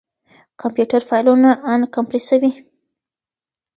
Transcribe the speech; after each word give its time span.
کمپيوټر 0.61 1.01
فايلونه 1.09 1.49
اَنکمپريسوي. 1.73 2.51